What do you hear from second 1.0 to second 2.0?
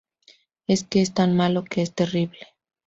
es tan malo que es